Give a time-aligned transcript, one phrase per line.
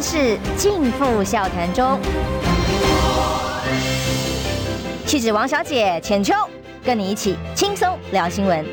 [0.00, 2.00] 万事尽付笑谈中。
[5.04, 6.32] 气质王小姐浅秋，
[6.82, 8.64] 跟你一起轻松聊新闻。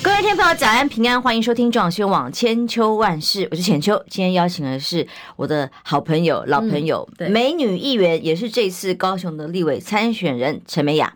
[0.00, 4.00] 各位听众朋友，早安平安，欢迎收听中广新闻网千秋万事，我是浅秋。
[4.08, 11.14] 今天邀请的是我的好朋友、老朋友，嗯、美女议员，也是这次高雄的立委参选人陈美雅。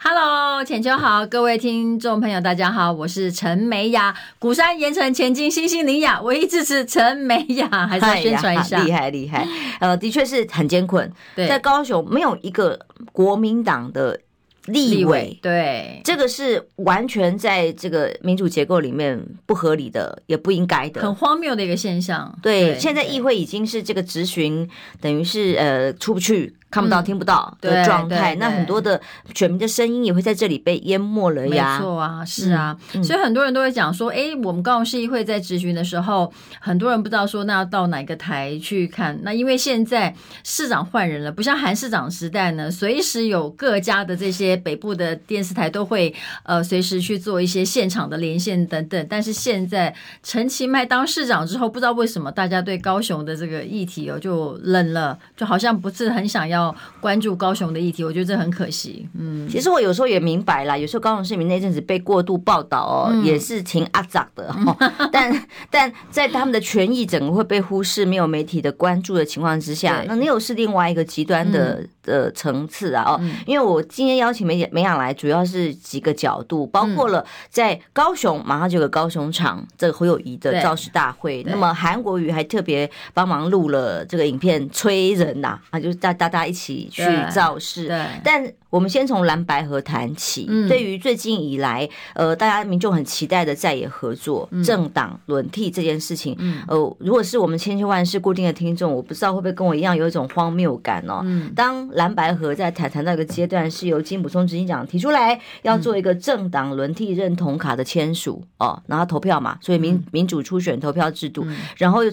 [0.00, 4.14] Hello，浅秋好，各位听众朋友，大家好，我是陈美雅。
[4.38, 9.46] 鼓山盐城前进，心心林雅，唯一支持陈美雅，还是要宣传一下，厉害厉害。
[9.80, 12.78] 呃，的确是很艰困，对，在高雄没有一个
[13.12, 14.20] 国民党的。
[14.68, 22.38] 立委，对，这个是完全在这个民主结构里面不合理的，也不应该的，很荒谬的一个现象。
[22.42, 24.68] 对，对，现在议会已经是这个质询，
[25.00, 26.54] 等于是呃出不去。
[26.70, 29.00] 看不到、听不到的状态，那很多的
[29.34, 31.78] 选民的声音也会在这里被淹没了呀。
[31.78, 39.18] 没错啊，是啊，所以很多人都会讲说，哎，我们高雄市议会在质询的时候，很多人不知道说那要到哪个台去看。
[39.22, 49.06] 那因为现在市长换人了，不像韩市长时代呢，随时有各家的这些北部的电视台都会呃随时去做一些现场的连线等等。
[49.08, 56.74] 但是现在陈其迈当市长之后，不知道为什么大家对高雄的这个议题哦就冷了，就好像不是很想要。
[57.00, 59.08] 关注高雄的议题，我觉得这很可惜。
[59.18, 64.76] 嗯，其实我有时候也明白啦，有时候高雄市民那阵子被过度报道哦，嗯、也是挺阿杂的、哦。
[65.12, 71.74] 但但在他们的权益整个会被忽视，没有媒体的关注的情况之下，那你又是另外一个极端的。
[71.74, 87.88] 嗯的层次啊，哦，因为我今天邀请美美雅来，主要是几个角度，包括了在高雄马上就有个高雄场这个侯友谊的造势大会，那么韩国瑜还特别帮忙录了这个影片催人呐，啊，就是大大家一起去造势，
[88.22, 88.52] 但。
[88.70, 90.46] 我们先从蓝白河谈起。
[90.68, 101.24] 对于最近以来，呃，大家民众很期待的在野合作、政党轮替这件事情，呃，如果是我们千秋万事固定的听众，我不知道会不会跟我一样有一种荒谬感哦。
[101.54, 111.46] 当蓝白河在谈谈到一个阶段，是由金普松执行长提出来要做一个政党轮替认同卡的签署哦，然后投票嘛，所以民民主初选投票制度，
[111.76, 112.10] 然后又。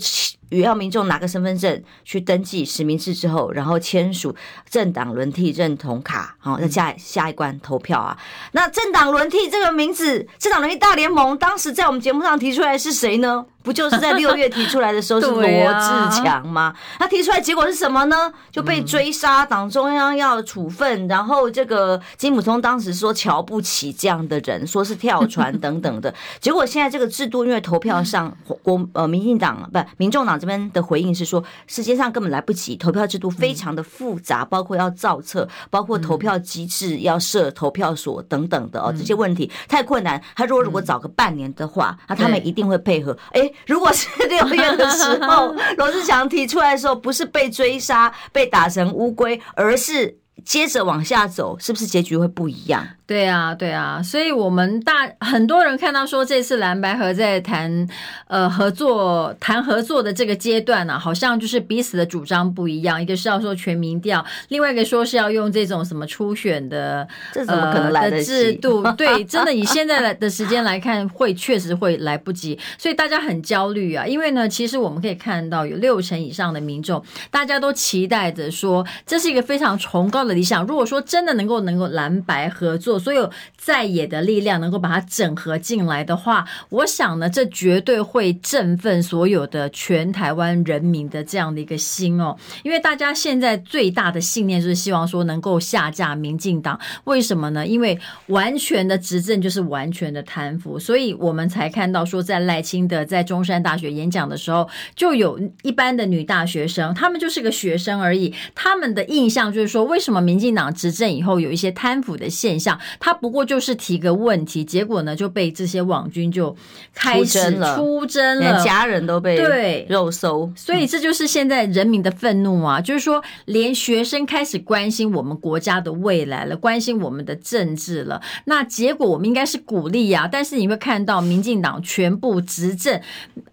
[0.49, 4.35] 与要民众拿个身份证去登记实名制之后，然后签署
[4.69, 8.17] 政党轮替认同卡，好，那下下一关投票啊。
[8.51, 13.45] 那政党轮替这个名字，政党轮替大联盟，当时在我们节目上提出来是谁呢？
[13.65, 16.73] 不就是在 六月提出来的时候是罗志强吗？
[16.99, 18.31] 他提出来结果是什么呢？
[18.51, 26.13] 就被追杀，党中央要处分，然后这个金溥聪当时说瞧不起这样的人， 说是跳船等等的。
[26.39, 28.31] 结果现在这个制度，因为投票上
[28.61, 40.21] 国呃民进党不民众党这边的回应是说，时间上根本来不及，投票制度非常的复杂，包括要造册，包括投票机制要设投票所等等的哦，这些问题太困难。
[40.35, 43.17] 他说如果早个半年的话，那他们一定会配合。
[43.31, 43.51] 哎。
[43.65, 52.87] 如果是六月的时候， 罗志祥提出来的时候，不是被追杀、被打成乌龟，而是接着往下走，是不是结局会不一样？
[53.07, 57.87] 对啊，对啊，所以我们大很多人看到说，这次蓝白合在谈
[58.27, 68.31] 呃合作谈合作的这个阶段呢、啊，好像就是彼此的主张不一样，一个是要说全民调，另外一个说是要用这种什么初选的，这怎么可能来得及？
[68.31, 68.83] 呃、的制度？
[68.97, 74.05] 对，真的以现在的时间来看，会确实会来不及，所以大家很焦虑啊。
[74.07, 80.63] 因为呢，其实我们可以看到有六成以上的民众，大家都期待着说，这是一个非常崇高的理想。
[80.67, 92.35] 如果说真的能够能够蓝白合作，所有在野的力量能够把它整合进来的话，我想呢，这绝对会振奋所有的全台湾人民的这样的一个心哦。
[92.63, 96.79] 因为大家现在最大的信念就是希望说能够下架民进党。
[97.05, 97.65] 为什么呢？
[97.65, 97.97] 因为
[98.27, 112.79] 完全的执政就是完全的贪腐，所以我们才看到说，在赖清德在中山大学演讲的时候，就有一般的女大学生，他们就是个学生而已，他们的印象就是说，为什么民进党执政以后有一些贪腐的现象？
[112.99, 116.55] 他不过就是提个问题，结果呢就被这些网军就
[116.93, 122.81] 开始出征了，连家人都被对肉搜，所以这就是现在人民的愤怒啊！
[122.81, 128.19] 就是说，连学生开始关心我们国家的未来了，关心我们的政治了。
[128.45, 132.99] 那结果我们应该是鼓励呀，但是你会看到民进党全部执政，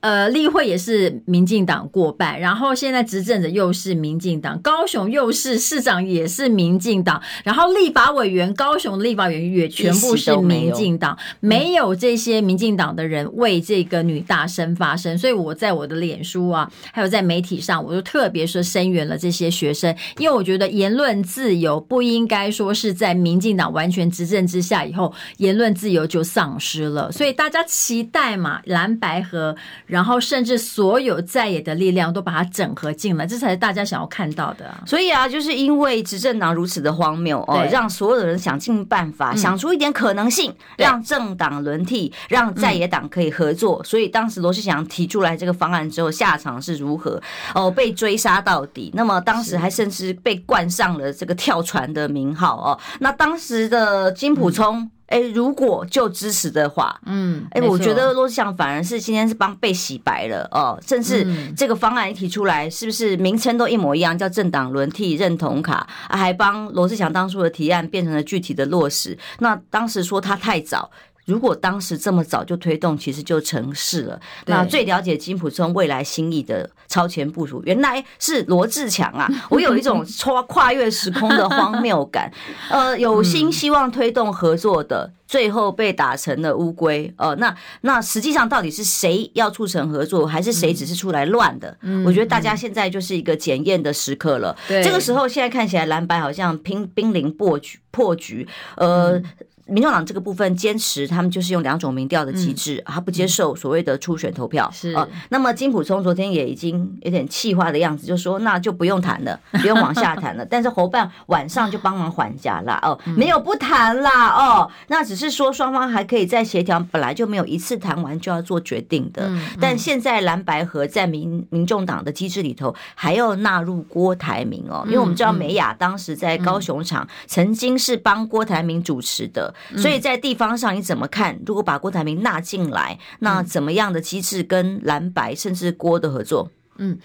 [0.01, 6.62] 呃，立会也是民进党过半，然后现在执政的又是民进党，高雄又是市长也是民。
[6.63, 29.57] 民进党，然后立法委员高雄的立法委员也全部是民进党，没有这些民进党的人为这个女大生发声，所以我在我的脸书啊，还有在媒体上，我就特别说声援了这些学生，因为我觉得言论自由不应该说是在民进党完全执政之下以后，言论自由就丧失了，所以大家期待嘛，蓝白和，
[29.87, 34.85] 然后甚至所有在野的力量都把它整合进来，这才是大家想要看到的啊。
[34.87, 43.83] 所以啊，就是因为执政党如此的荒谬哦，让所有的人想尽办法想出一点可能性，让政党轮替，让在野党可以合作。
[43.85, 47.21] 所以当时罗志祥提出来这个方案之后，下场是如何？
[47.55, 48.91] 哦，被追杀到底。
[48.95, 52.79] 那么当时还甚至被冠上了这个跳船的名号哦。
[53.01, 54.91] 那当时的金溥聪。
[55.13, 69.19] 哎，如果就支持的话，嗯，哎，我觉得罗志祥反而是今天是帮被洗白了哦，甚至这个方案一提出来，是不是名称都一模一样，叫政党轮替认同卡，还帮罗志祥当初的提案变成了具体的落实。
[69.41, 70.91] 那当时说他太早。
[71.25, 74.21] 如果当时这么早就推动，其实就成事了。
[74.47, 79.29] 那最了解金普聪未来心意的超前部署，原来是罗志强啊！
[79.49, 82.31] 我有一种跨跨越时空的荒谬感。
[82.71, 87.13] 呃，有心希望推动合作的，最后被打成了乌龟。
[87.17, 91.77] 呃，那那实际上到底是谁要促成合作，还是谁只是出来乱的？
[92.05, 94.57] 我觉得大家现在就是一个检验的时刻了。
[94.69, 98.49] 这个时候现在看起来蓝白好像濒濒临破局破局。
[98.77, 99.23] 呃。
[99.67, 104.69] 民众党这个部分坚持，他们就是用两种民调的机制，他不接受所谓的初选投票。
[104.73, 110.45] 是啊，那么金溥聪昨天也已经有点气化的样子，就说那就不用谈了， 不用往下谈了。
[110.45, 119.31] 但是侯办晚上就帮忙缓颊啦，哦，没有不谈啦，哦，那只是说双方还可以再协调，本来就没有一次谈完就要做决定的。
[119.61, 129.52] 但现在蓝白河在民民众党的机制里头，还要纳入郭台铭哦，因为我们知道美雅当时在高雄场曾经是帮郭台铭主持的。
[129.77, 131.39] 所以在地方上你怎么看？
[131.47, 136.51] 如果把郭台铭纳进来，那怎么样的机制跟蓝白甚至郭的合作？
[136.79, 136.99] 嗯，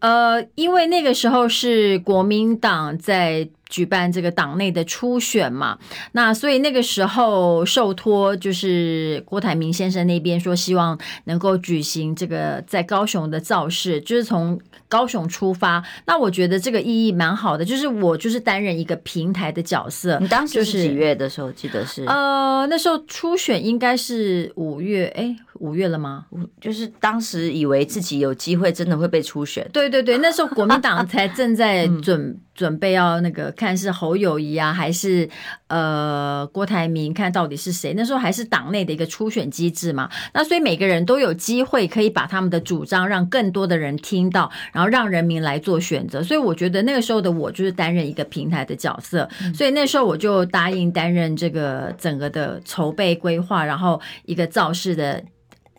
[0.00, 3.48] 呃，因为那个时候是国民党在。
[3.68, 5.78] 举办这个党内的初选嘛，
[6.12, 15.82] 那所以那个时候受托就是郭台铭先生那边说希望能够举行这个在高雄的造势，就是从高雄出发。
[16.06, 20.18] 那我觉得这个意义蛮好的，就是我就是担任一个平台的角色。
[20.20, 21.50] 你当时是几月的时候？
[21.52, 26.26] 记得是呃那时候初选应该是五月，哎，五月了吗？
[26.60, 29.68] 就是当时以为自己有机会真的会被初选。
[29.72, 32.38] 对对对，那时候国民党才正在 准。
[32.54, 35.28] 嗯准备要那个看是侯友谊啊，还是
[35.66, 37.12] 呃郭台铭？
[37.12, 37.92] 看到底是谁？
[37.96, 40.08] 那时候还是党内的一个初选机制嘛。
[40.32, 46.22] 那所以每个人都有机会可以把他们的主张让更多的人听到，然后让人民来做选择。
[46.22, 49.28] 所以我觉得那个时候的我就是担任一个平台的角色。
[49.52, 55.22] 所以那时候我就答应担任这个整个的筹备规划，然后一个造势的。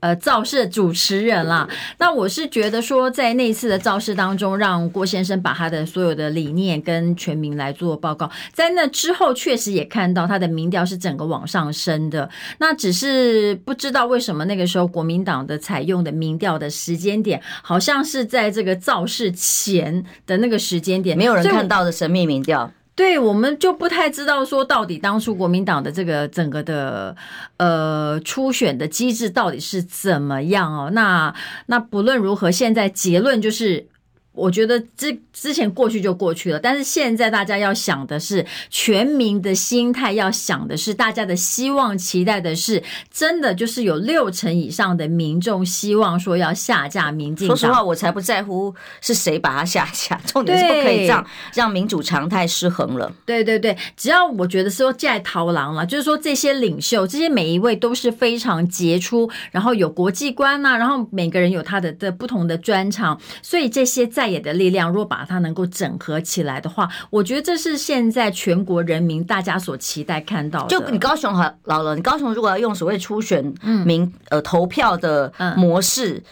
[0.05, 1.67] 呃，造势主持人啦，
[1.97, 12.29] 那我是觉得说，在那次的造势当中，让郭先生把他的所有的理念跟全民来做报告，在那之后，确实也看到他的民调是整个往上升的。
[12.59, 22.71] 那只是不知道为什么那个时候国民党的采用的民调的时间点，好像是在这个造势前的那个时间点，没有人看到的神秘民调。
[22.95, 27.15] 对，我们就不太知道说到底当初国民党的这个整个的
[27.57, 30.89] 呃初选的机制到底是怎么样哦。
[30.91, 33.87] 那那不论如何，现在结论就是。
[34.35, 47.55] 我觉得之之前过去就过去了，但是现在大家要想的是，全民的心态要想的是，大家的希望期待的是，真的就是有六成以上的民众希望说要下架民进党。
[47.55, 53.09] 说实话，我才不在乎是谁把它下架，重点是不可以这样让民主常态失衡了。
[53.25, 64.24] 对对对，只要我觉得说在逃狼了，就是说这些领袖，这些每一位都是非常杰出，然后有国际观呐、啊，然后每个人有他的的不同的专长，所以这些在。
[64.25, 70.67] 在野的力量，若把它能够整合起来的话，我觉得这是现在全国人民大家所期待看到的。
[70.67, 73.43] 就你高雄好老了，你高雄如果要用所谓初选
[73.85, 76.23] 民、嗯、呃投票的模式，嗯、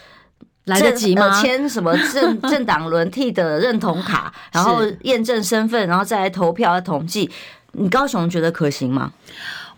[0.66, 1.40] 来得及吗？
[1.40, 7.30] 签什么政 政党轮替的认同卡，然后验证身份，然后再来投票统计，
[7.74, 9.14] 你高雄觉得可行吗？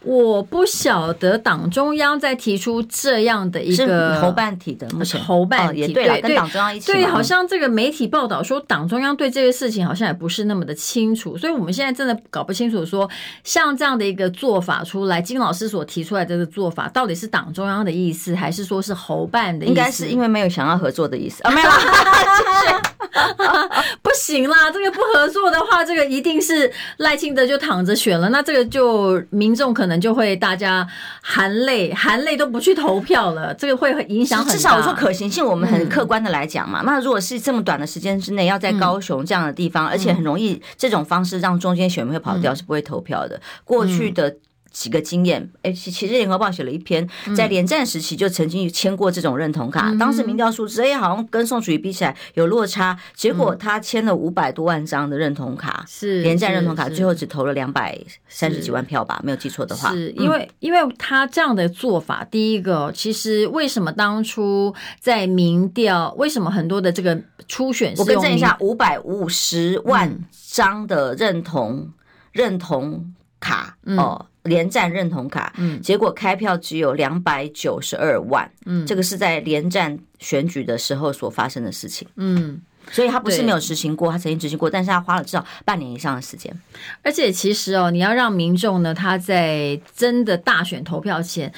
[0.05, 13.09] 我不晓得党中央在提出这样的一个侯办体的，目前侯办体、哦、也对了，跟党中央一起对，好像这个媒体报道说党中央对这个事情好像也不是那么的清楚，所以我们现在真的搞不清楚说
[13.43, 19.69] 像这样的一个做法出来，金老师所提出来这个做法到底是党中央的意思，还是说是侯办的意思？
[19.69, 21.69] 应该是因为没有想要合作的意思啊，没有。
[24.01, 30.88] 不行啦，这个不合作的话，这个一定是赖清德就躺着选了，那这个就民众可能就会大家
[31.22, 34.53] 含泪含泪都不去投票了，这个会影响很大。
[34.53, 36.81] 至少我说可行性，我们很客观的来讲嘛。
[36.81, 43.36] 嗯、那如果是这么短的时间之内，要在高雄这样的地方，嗯、而且很容易这种方式让中间选民会跑掉，是不会投票的。
[43.38, 44.36] 嗯、过去的。
[44.75, 67.17] 几个经验，哎，其其实联合报写了一篇，在连战时期就曾经签过这种认同卡，当时民调数字哎，好像跟宋楚瑜比起来有落差，结果他签了五百多万张的认同卡，是连战认同卡，最后只投了两百三十几万票吧，没有记错的话，是因为因为他这样的做法，第一个，其实为什么当初在民调，为什么很多的这个
[67.48, 70.20] 初选，我更正一下，五百五十万
[70.51, 71.89] 张的认同
[72.34, 74.25] 认同卡哦。
[74.45, 82.59] 连战认同卡，嗯，结果开票只有两百九十二万，嗯，这个是在连战选举的时候所发生的事情，嗯，
[82.89, 86.55] 所以他不是没有执行过，他曾经执行过，但是他花了至少半年以上的时间，
[87.03, 91.51] 而且其实哦，你要让民众呢，他在真的大选投票前。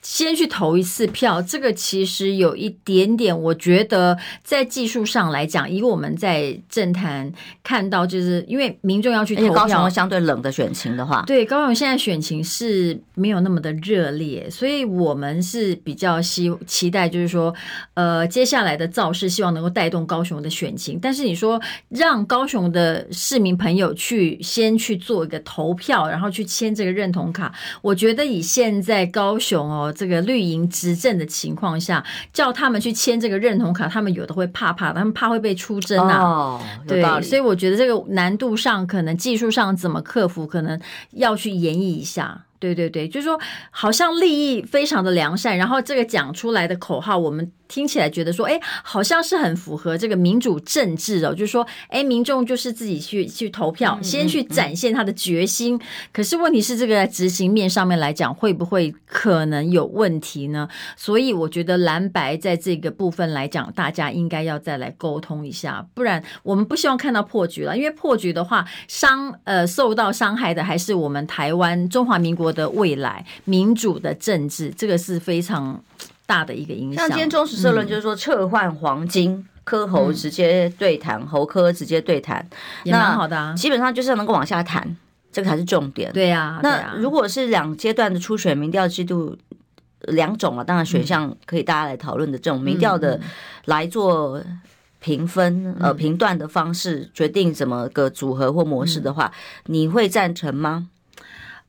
[0.00, 7.30] 先去投一次票，这个其实有一点点，我觉得在技术上来讲，以我们在政坛
[7.64, 17.52] 看到，就是因为民众要去投票，高雄相对冷的选情的话，对，高雄现在选情是没有那么的热烈，所以我们是比较希期待，就是说，
[17.94, 20.98] 呃，接下来的造势希望能够带动高雄的选情。
[21.02, 27.52] 但是你说让高雄的市民朋友去先去做一个投票，然后去签这个认同卡，
[27.82, 29.87] 我觉得以现在高雄哦。
[29.92, 36.22] 这个绿营执政的情况下，叫他们去签这个认同卡，他们有的会怕怕的，他们怕会被出征啊。
[36.22, 40.80] 哦，对，所以我觉得这个难度上，可能技术上怎么克服，可能
[41.12, 42.44] 要去研绎一下。
[42.58, 43.38] 对对对，就是说，
[43.70, 47.50] 好像利益非常的良善，然后这个讲出来的口号，我们。
[47.68, 55.74] 听起来觉得说，哎，好像是很符合这个民主政治哦，就是说，哎，民众就是自己去去投票，先去展现他的决心。
[55.74, 60.66] 嗯嗯嗯、可是问题是，这个在执行面上面来讲，会不会可能有问题呢？
[60.96, 67.76] 所以我觉得蓝白在这个部分来讲，大家应该要再来沟通一下，不然我们不希望看到破局了。
[67.76, 75.82] 因为破局的话，伤呃受到伤害的还是我们台湾中华民国的未来民主的政治，这个是非常。
[76.28, 76.98] 大的一个影响。
[76.98, 82.46] 像今天中时社论就是说撤换黄金，柯侯直接对谈，侯科直接对谈，
[82.84, 83.54] 也蛮好的啊。
[83.54, 84.94] 基本上就是能够往下谈，
[85.32, 86.12] 这个才是重点。
[86.12, 89.34] 对呀，那如果是两阶段的初选民调制度，
[90.00, 93.18] 两种啊，当然选项可以大家来讨论的这种民调的
[93.64, 94.38] 来做
[95.00, 99.32] 评分呃评断的方式，决定怎么个组合或模式的话，
[99.64, 100.88] 你会赞成吗？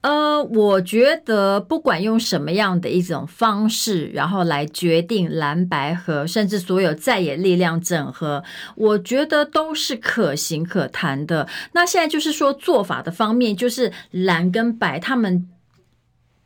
[0.02, 8.44] 呃，我觉得不管用什么样的一种方式，然后来决定蓝白合，甚至所有在野力量整合，
[8.76, 11.48] 我觉得都是可行可谈的。
[11.74, 15.48] 那现在就是说做法的方面，就是蓝跟白他们。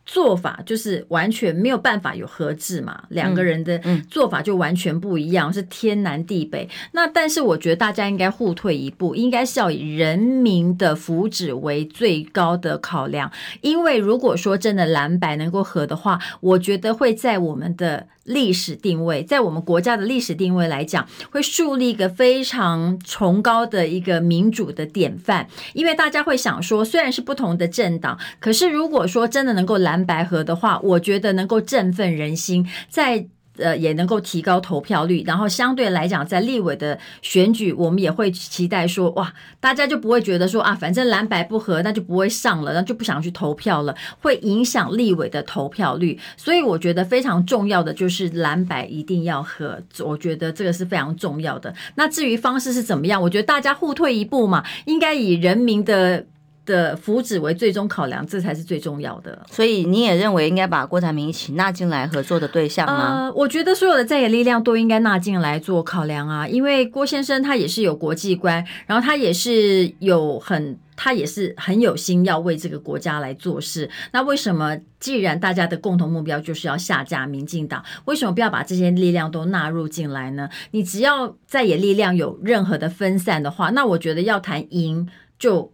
[0.05, 6.67] 做法就是完全没有办法有合制嘛，两个人的做法就完全不一样，是天南地北。
[6.91, 13.31] 那但是我觉得大家应该互退一步，应该是要以人民的福祉为最高的考量。
[13.61, 18.07] 因为如果说真的蓝白能够合的话，我觉得会在我们的。
[18.23, 25.47] 历史定位，在我们国家的历史定位来讲，会树立一个非常崇高的一个民主的典范。
[25.73, 33.27] 因为大家会想说，虽然是不同的政党，可是如果说真的能够蓝白合的话，我觉得能够振奋人心，在。
[33.57, 46.19] 呃，也能够提高投票率，然后相对来讲，在立委的选举，我们也会期待说，哇，大家就不会觉得说啊，反正蓝白不合，那就不会上了，那就不想去投票了，会影响立委的投票率。
[46.35, 51.73] 所以我觉得非常重要的就是蓝白一定要合，我觉得这个是非常重要的。
[51.95, 56.25] 那至于方式是怎么样，我觉得大家互退一步嘛，应该以人民的。
[56.65, 59.45] 的福祉为最终考量，这才是最重要的。
[59.51, 63.25] 所以你也认为应该把郭台铭一起纳进来合作的对象吗？
[63.25, 73.89] 呃，我觉得所有的在野力量都应该纳进来做考量啊，因为郭先生他也是有国际观，然后他也是有很，他也是很有心要为这个国家来做事。
[74.13, 80.47] 那为什么既然大家的共同目标就是要下架民进党，为什么不要把这些力量都纳入进来呢？
[80.71, 85.72] 你只要在野力量有任何的分散的话，那我觉得要谈赢就。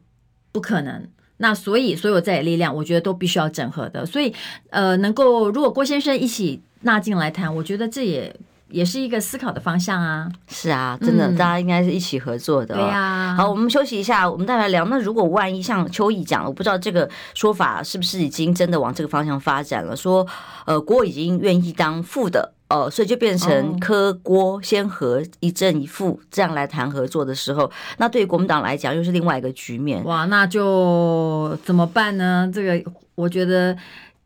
[0.52, 4.06] 不可能，那所以所有在野力量，我觉得都必须要整合的。
[4.06, 4.34] 所以，
[4.70, 8.36] 呃，能够如果郭先生一起纳进来谈，我觉得这也
[8.70, 10.30] 也是一个思考的方向啊。
[10.48, 12.78] 是啊，真的，嗯、大家应该是一起合作的、哦。
[12.78, 13.36] 对呀、啊。
[13.36, 14.86] 好，我们休息一下，我们再来聊。
[14.86, 19.96] 那如果万一像邱毅讲，我不知道这个说法是不是已经真的往这个方向发展了？
[19.96, 20.26] 说，
[20.66, 22.54] 呃，郭已经愿意当副的。
[22.70, 30.04] 哦，所以就变成科郭先和一正一负这样来谈合作的时候，那对于国民党来讲又是另外一个局面。
[30.06, 32.50] 哇，那就怎么办呢？
[32.54, 33.76] 这个我觉得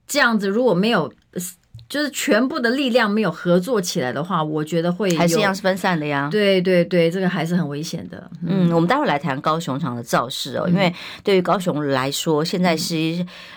[0.05, 1.11] 这样子如果没有。
[1.89, 6.29] 就是全部的力量没有合作起来的话，我觉得会还是一样是分散的呀。
[6.31, 8.29] 对对对，这个还是很危险的。
[8.45, 12.95] 嗯，我们待会来谈高雄场的造势哦，嗯、因为对于高雄来说，现在是、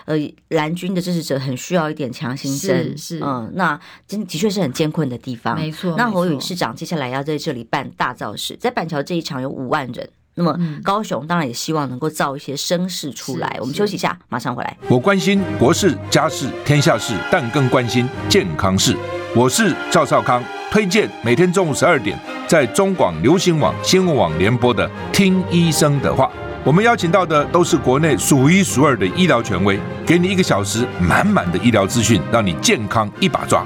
[0.05, 2.97] 嗯、呃蓝军的支持者很需要一点强心针。
[2.97, 5.55] 是，是嗯，那真的确是很艰困的地方。
[5.55, 5.95] 没错。
[5.97, 10.07] 那侯友宜市长接下来要在这里办大造势，在板桥这一场有五万人。
[10.37, 13.57] 那么高雄当然也希望能够造一些声势出来。
[13.59, 14.77] 我们休息一下，马上回来。
[14.87, 18.95] 我关心国事、家事、天下事，但更关心健康事。
[19.35, 22.17] 我是赵少康，推荐每天中午十二点
[22.47, 26.25] 在中广流行网、新闻网联播的《听医生的话》。
[26.63, 33.65] 我们邀请到的都是国内数一数二的医疗权威，给你一个小时满满的医疗资讯，让你健康一把抓。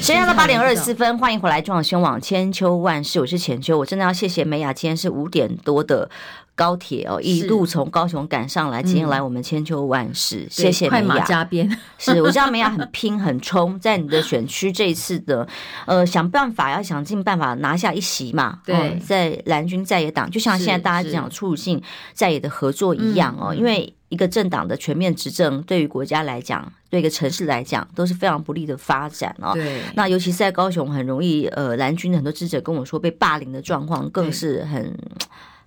[0.00, 3.76] 时间到八点二十四分，欢迎回来中广新闻网千秋万世，我是浅秋。
[3.76, 6.08] 我真的要谢谢美雅，今天是五点多的
[6.54, 11.04] 高铁哦，一路从高雄赶上来，今天来我们千秋万世，嗯、谢谢美雅。
[11.04, 15.48] 快马加鞭， 是我知道美雅很拼很冲，在你的选区这一次的
[15.86, 18.60] 呃想办法，要想尽办法拿下一席嘛。
[18.64, 23.92] 对，哦、在蓝军在野党，就像现在大家讲促进在野的合作一样哦，因为。
[24.08, 29.52] 一个政党的全面执政，对于国家来讲，对一个城市来讲，都是非常不利的发展哦。
[29.54, 34.96] 对，那尤其是在高雄，很容易呃，蓝军的很多记者跟我说，被霸凌的状况更是很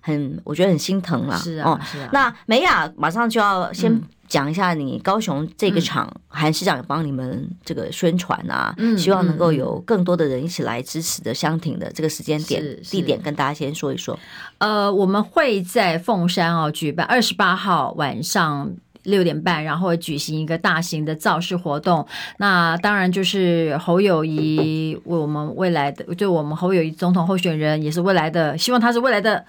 [0.00, 1.36] 很，我觉得很心疼啦。
[1.36, 2.08] 是啊，是啊。
[2.12, 4.02] 那美雅马上就要先、嗯。
[4.30, 14.18] 讲一下你高雄这个场，韩市长也帮你们这个宣传啊，希望能够有更多的人一起来支持的相挺的这个时间点、地点，跟大家先说一说。
[14.58, 18.70] 呃，我们会在凤山哦举办二十八号晚上。
[19.04, 22.06] 六点半，然后举行一个大型的造势活动。
[22.38, 29.44] 那当然就是侯友谊为我们未来的，就我们侯友谊总统候选人，也是未来的，希望他是未来的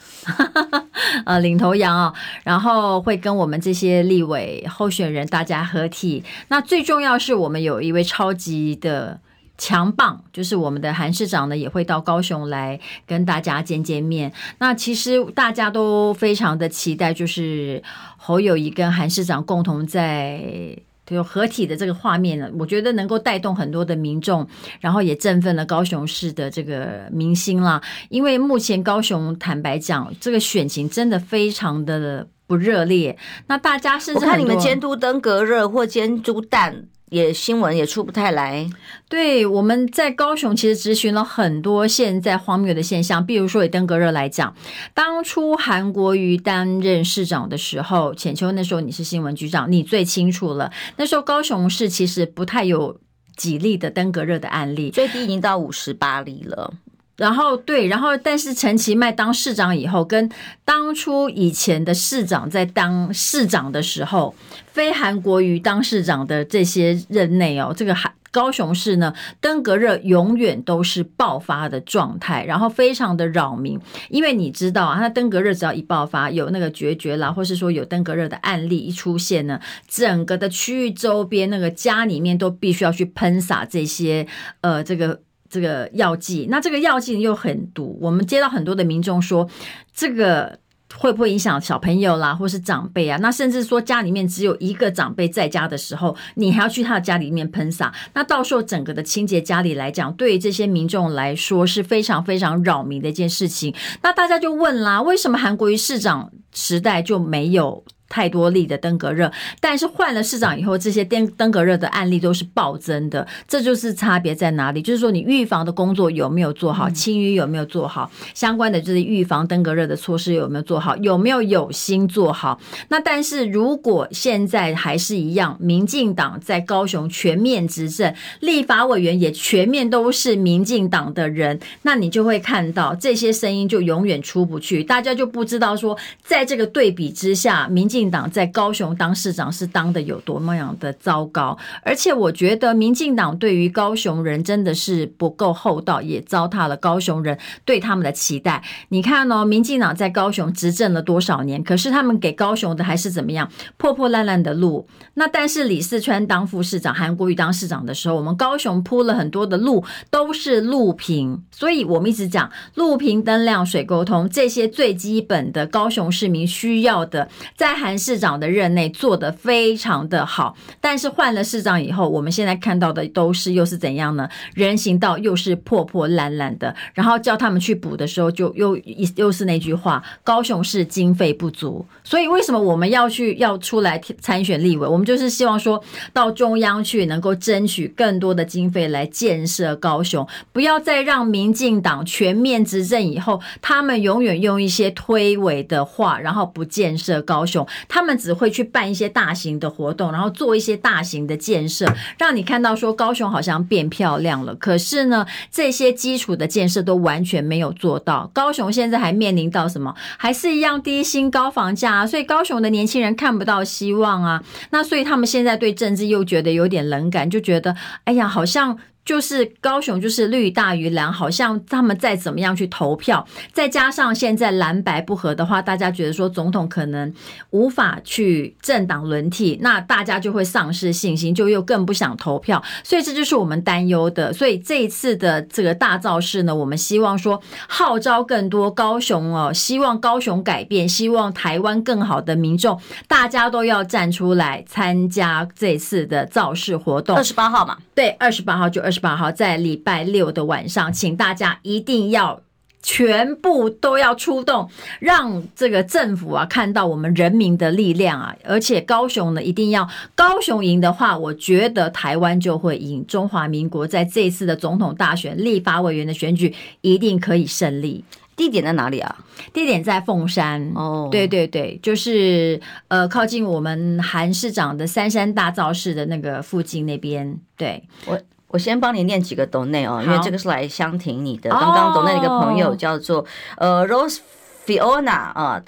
[1.26, 2.14] 呃领头羊啊。
[2.44, 6.24] 然后会跟我们这些立委候选人大家合体。
[6.48, 9.20] 那最重要是我们有一位超级的。
[9.62, 14.34] 强棒就是我们的韩市长呢，也会到高雄来跟大家见见面。
[14.58, 17.84] 那其实大家都非常的期待，就是
[18.18, 24.48] 侯友宜跟韩市长共同在就合体的这个画面呢，我觉得能够带动很多的民众，
[24.80, 27.80] 然后也振奋了高雄市的这个民心啦。
[28.10, 33.16] 因为目前高雄坦白讲，这个选情真的非常的不热烈。
[33.46, 36.88] 那大家甚至我看你们监督登革热或监督蛋。
[37.12, 38.70] 也新闻也出不太来，
[39.10, 44.56] 对，我们在高雄其实咨询了很多现在荒谬的现象，比如说以登革热来讲，
[44.94, 50.72] 当初韩国瑜担任市长的时候，浅秋那时候你是新闻局长，你最清楚了。
[50.96, 52.98] 那时候高雄市其实不太有
[53.36, 56.74] 几例的登革热的案例，最低已经到五十八例了。
[57.22, 60.28] 然后对，然后但是陈其迈当市长以后，跟
[60.66, 64.34] 当初以前的市长在当市长的时候，
[64.72, 73.80] 非韩国瑜当市长的这些任内哦，这个韩高雄市呢，登革热永远都是爆发的状态，然后非常的扰民，
[74.10, 84.26] 因为你知道啊，那登革热只要一爆发，有那个决绝啦，或是说有登革热的案例一出现呢，整个的区域周边那个家里面都必须要去喷洒这些
[84.62, 85.20] 呃这个。
[85.52, 88.00] 这个药剂，那这个药剂又很毒。
[88.02, 89.48] 我们接到很多的民众说，
[89.94, 90.58] 这个
[90.98, 93.18] 会不会影响小朋友啦，或是长辈啊？
[93.22, 103.76] 那甚至说家里面只有一个长辈在家的时候，你还要去他的家里面喷洒，那到时候整个的清洁家里来讲，对于这些民众来说是非常非常扰民的一件事情。
[104.02, 107.84] 那大家就问啦，为什么韩国瑜市长时代就没有？
[108.12, 114.82] 太多例的登革热，但是换了市长以后，这些登登革热的案例都是暴增的，这就是差别在哪里？
[114.82, 122.60] 就是说你预防的工作有没有做好，清淤有没有做好，相关的就是预防登革热的措施有没有做好，有没有有心做好？
[122.90, 148.64] 那但是如果现在还是一样，民进党在高雄全面执政，立法委员也全面都是民进党的人，那你就会看到这些声音就永远出不去，大家就不知道说，在这个对比之下，民进进党在高雄当市长是当的有多么样的糟糕，而且我觉得民进党对于高雄人真的是不够厚道，也糟蹋了高雄人对他们的期待。
[148.90, 154.88] 你看哦，民进党在高雄执政了多少年，可是他们给高雄的还是怎么样破破烂烂的路。
[155.14, 170.56] 那但是李四川当副市长，韩国瑜当市长的时候，我们高雄铺了很多的路，都是路平，所以我们一直讲路平灯亮水沟通这些最基本的高雄市民需要的，在韩市长的任内做得非常的好。
[170.80, 174.28] 但是换了市长以后，我们现在看到的都是又是怎样呢？
[174.54, 178.78] 人行道又是破破烂烂的，然后叫他们去补的时候，就又
[179.16, 181.86] 又是那句话：高雄市经费不足。
[182.04, 184.88] 所以为什么我们要去要出来参选立委？
[184.88, 185.82] 我们就是希望说
[186.14, 201.86] 到中央去，能够争取更多的经费来建设高雄，不要再让民进党全面执政以后，他们永远用一些推诿的话，然后不建设高雄，他们只会去办一些大型的活动，然后做一些大型的建设，
[202.18, 204.56] 让你看到说高雄好像变漂亮了。
[204.56, 208.30] 可是呢，这些基础的建设都完全没有做到。
[208.34, 209.96] 高雄现在还面临到什么？
[210.18, 214.44] 还是一样低薪高房价啊，所以高雄的年轻人看不到希望啊。
[214.72, 218.78] 那所以他们现在对政治又觉得有点冷感，就觉得哎呀，好像。
[219.04, 227.12] 就是高雄，就是绿大于蓝，好像他们再怎么样去投票，再加上现在蓝白不合的话，大家觉得说总统可能
[227.50, 234.32] 无法去政党轮替，那大家就会丧失信心，就又更不想投票，所以这就是我们担忧的。
[234.32, 247.18] 所以这一次的这个大造势呢，我们希望说号召更多高雄哦，希望高雄改变，希望台湾更好的民众，大家都要站出来参加这次的造势活动。
[247.18, 248.91] 二十八号嘛，对，二十八号就二。
[248.92, 252.42] 二十八号在礼拜六的晚上，请大家一定要
[252.84, 258.36] 全部都要出动，让这个政府啊看到我们人民的力量啊！
[258.44, 263.08] 而且高雄呢，一定要高雄赢的话，我觉得台湾就会赢。
[263.08, 268.04] 中华民国在这一次的总统大选、立法委员的选举一定可以胜利。
[268.36, 269.16] 地点在哪里啊？
[269.54, 270.70] 地点在凤山。
[270.76, 277.40] 哦，对对对，就是呃，靠近我们韩市长的三山大造市的那个附近那边。
[277.56, 278.20] 对我。
[278.52, 281.50] 我先帮你念几个斗内哦，因为这个是来相挺你的。
[281.50, 283.26] 刚刚斗内的一个朋友叫做
[283.58, 284.20] 呃 Rose
[284.66, 285.62] Fiona 啊。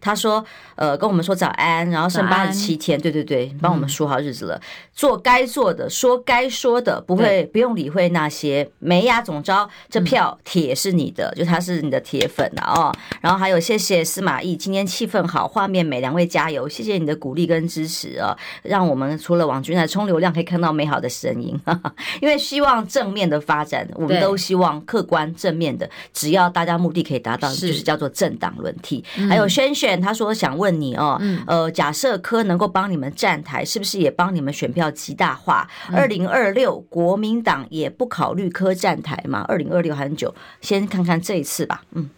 [0.00, 0.44] 他说
[0.76, 4.56] ：“呃，跟我们说早安，然后剩八十七天，对对对，帮我们数好日子了。
[4.56, 4.62] 嗯、
[4.94, 9.22] 做该做的，说该说的，不会不用理会那些没呀。
[9.22, 12.94] 总招这票铁是你的，嗯、就他是你的铁粉了哦。
[13.20, 21.58] 然后还有谢谢司马懿，今天气氛好，画面美，两位加油，谢谢你的鼓励跟支持啊、哦，让我们除了网军来充流量，可以看到美好的声音。
[21.64, 29.02] 哈哈，因为希望正面的发展，我们都希望客观正面的，只要大家目的可以达到，就是叫做政党轮替。
[29.16, 35.68] 嗯、还有宣。”他说想问你哦，呃，假设科能够帮你们站台，是不是也帮你们选票极大化？
[35.92, 39.44] 二零二六国民党也不考虑科站台嘛？
[39.48, 41.82] 二零二六还很久，先看看这一次吧。
[41.92, 42.10] 嗯，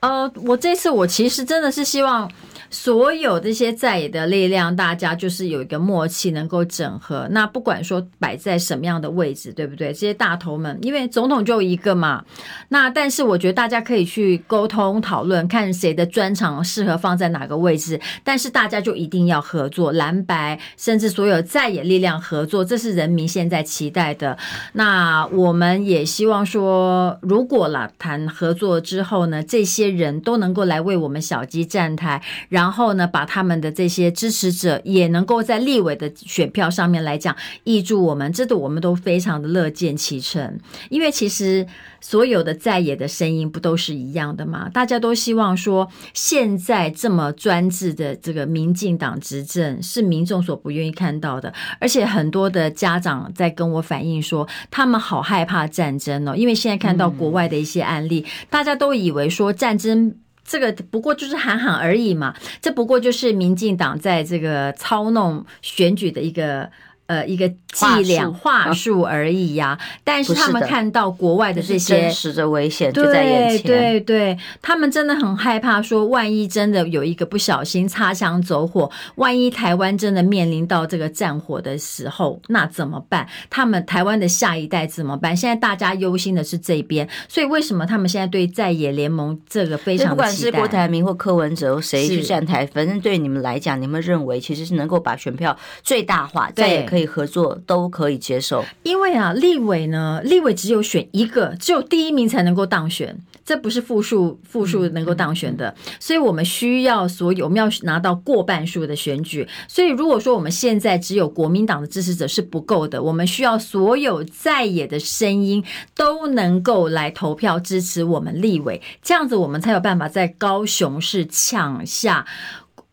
[0.00, 2.30] 呃，我这次我其实真的是希望。
[2.76, 7.26] 所有这些在野的力量，大家就是有一个默契，能够整合。
[7.30, 9.88] 那不管说摆在什么样的位置，对不对？
[9.88, 12.22] 这些大头们，因为总统就一个嘛。
[12.68, 17.98] 那但是我觉得大家可以去沟通讨论，看谁的专长适合放在哪个位置。
[18.22, 24.36] 但是大家就一定要合作，蓝白甚至所有在野力量合作，这是人民现在期待的。
[24.74, 32.22] 那我们也希望说，如果啦谈合作之后呢，这些人都能够来为我们小鸡站台。
[32.48, 37.32] 然然后呢，把他们的这些支持者也能够在立委的选票上面来讲
[37.64, 40.58] 挹注我们，这个我们都非常的乐见其成。
[40.90, 41.64] 因为其实
[42.00, 44.68] 所有的在野的声音不都是一样的吗？
[44.74, 51.54] 大家都希望说，现在这么专制的这个民进党执政是民众所不愿意看到的。
[51.78, 60.16] 而且很多的家长在跟我反映说，他们好害怕战争哦，因为现在看到国外的一些案例，大家都以为说战争。
[60.46, 66.70] 这个不过就是喊喊而已嘛，这不过就是民进党在这个操弄选举的一个。
[67.06, 69.78] 呃，一个伎俩话术而已呀、啊。
[70.02, 83.28] 但是他们看到国外的这些真实的危险就在眼前，对对对，他们真的很害怕，说万一真的有一个不小心擦枪走火，万一台湾真的面临到这个战火的时候，那怎么办？
[83.48, 85.36] 他们台湾的下一代怎么办？
[85.36, 90.10] 现在大家忧心的是这边，所以为什么他们现在对在野联盟这个非常期待？
[90.10, 96.95] 不管是郭台铭或柯文哲谁去站台，反正对你们来讲，你们认为其实是能够把选票最大化，再也可以。
[96.96, 103.14] 可以合作都可以接受，因为啊，立委呢，立委只有选一个，只有第一名才能够当选。
[103.44, 109.46] 这不是复数复数能够当选的，所以我们需要所有我们要拿到过半数的选举。
[109.68, 115.62] 所以如果说我们现在只有国民党的支持者是不够的，我们需要所有在野的声音
[115.94, 122.26] 都能够来投票支持我们立委，这样子我们才有办法在高雄市抢下，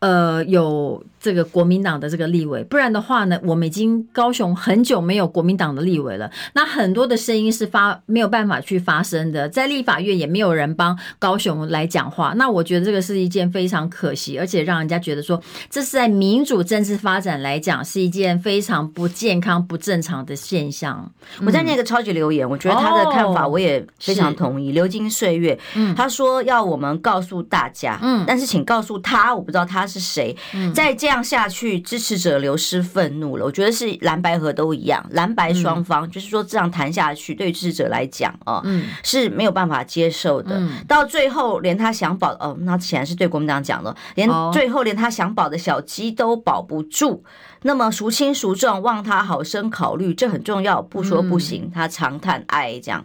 [0.00, 1.02] 呃，有。
[1.24, 6.30] 这个国民党的这个立委，不然的话呢，我们已经高雄很久没有国民党的立委了。
[6.52, 12.34] 那很多的声音是发没有办法去发声的，在立法院也没有人帮高雄来讲话。
[12.36, 21.10] 那我觉得这个是一件非常可惜，而且让人家觉得说，这是在民主政治发展来讲是一件非常不健康、不正常的现象。
[21.46, 24.72] 我在那个超级留言，我觉得他的看法我也非常同意。
[24.72, 30.36] 流金岁月，嗯，他说要我们告诉大家，嗯，但是请告诉他，我不知道他是谁，
[30.74, 31.13] 在这样。
[31.14, 33.44] 这样下去，支持者流失愤怒了。
[33.44, 40.56] 我觉得是蓝白合都一样，蓝白双方、嗯、就是说这样谈下去，对于支持者来讲哦，嗯、是没有办法接受的。
[40.58, 47.22] 嗯、到最后，连他想保哦，那显然是对国民党讲的，连最后连他想保的小鸡都保不住。
[47.66, 50.82] 那么孰轻孰重，望他好生考虑，这很重要。
[50.82, 53.02] 不说不行，他长叹哀，这样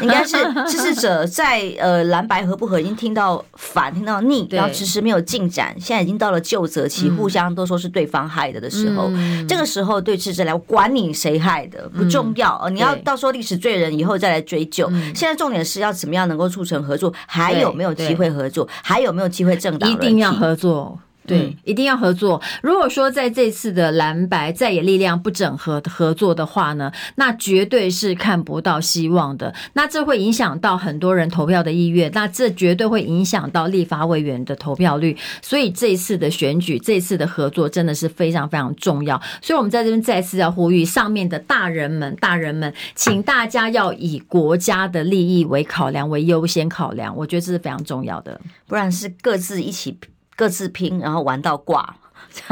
[0.00, 9.10] 应该是支持者在呃蓝白合不合，已经听到烦，听到腻， 然后迟迟没有进展，现在已经到了就责期，互相都说是对方害的的时候，
[9.48, 14.90] 这个时候对支持者来，我管你谁害的不重要，你要到时候历史罪人以后再来追究。
[15.14, 20.98] 现在重点是要怎么样能够促成合作，还有没有机会合作，还有没有机会政党一定要合作。
[21.26, 22.40] 对，一定要合作。
[22.60, 29.54] 如果说在这次的蓝白再也力量不整合合作的话呢，那绝对是看不到希望的。
[29.74, 35.16] 那这会影响到很多人投票的意愿，那这绝对会影响到立法委员的投票率。
[35.40, 39.20] 所以这次的选举，这次的合作真的是非常非常重要。
[39.40, 47.16] 所以我们在这边再次要呼吁上面的大人们，大人们，请大家要以国家的利益为考量，为优先考量。
[47.16, 49.96] 我觉得这是非常重要的，不然是各自一起。
[50.40, 51.96] 各自拼，然后玩到挂。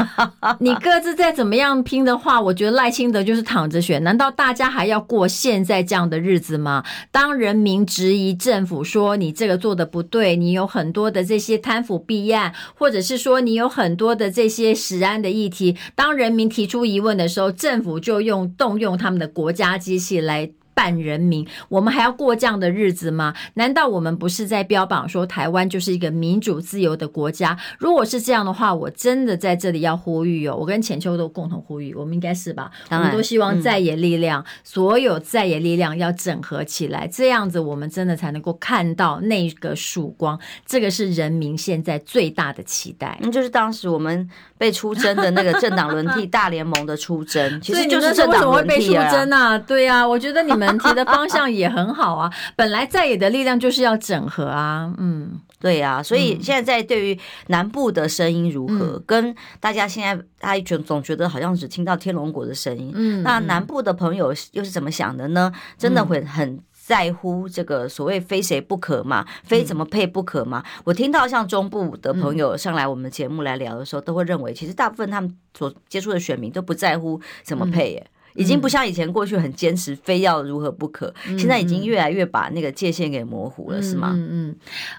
[0.59, 4.03] 你各自再怎么样拼的话，我觉得赖清德就是躺着选。
[4.03, 6.83] 难道大家还要过现在这样的日子吗？
[7.11, 20.51] 当人民质疑政府说你这个做的不对，你有很多的这些贪腐弊案，或者是说你有很多的这些食安的议题，当人民提出疑问的时候，政府就用动用他们的国家机器来。
[20.79, 23.33] 半人民，我们还要过这样的日子吗？
[23.55, 27.57] 难道我们不是在标榜说台湾就是一个民主自由的国家？
[27.77, 32.71] 如果是这样的话，我真的在这里要呼吁哦，我跟浅秋都共同呼吁，我们应该是吧？
[32.91, 40.39] 我们都希望在野力量，所有在野力量要整合起来，这样子我们真的才能够看到那个曙光。
[40.65, 43.17] 这个是人民现在最大的期待。
[43.19, 44.25] 那就是当时我们
[44.57, 49.57] 被出征的那个政党轮替 大联盟的出征，其实就是政党轮替啊。
[49.67, 50.68] 对啊，我觉得你们。
[50.77, 65.51] 提的方向也很好啊， 本来在野的力量就是要整合啊，嗯，对呀，所以现在在对于南部的声音如何，嗯、跟大家现在他总总觉得好像只听到天龙国的声音，嗯，那南部的朋友又是怎么想的呢？
[65.77, 70.63] 真的会很在乎这个所谓非谁不可嘛，非怎么配不可嘛？
[70.65, 78.07] 嗯、我听到像中部的朋友上来我们节目来聊的时候，都会认为其实大部分他们所接触的选民都不在乎怎么配耶。
[78.07, 81.13] 嗯已经不像以前过去很坚持，非要如何不可。
[81.37, 84.11] 现在已经越来越把那个界限给模糊了，是吗？
[84.13, 84.55] 嗯嗯。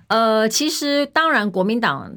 [0.09, 2.13] 呃，其实当然，国民党